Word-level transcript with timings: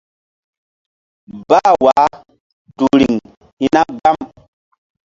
Bah 1.49 1.73
wah 1.83 2.11
tu 2.77 2.85
riŋ 2.99 3.15
hi̧na 3.61 3.81
gbam. 3.97 4.17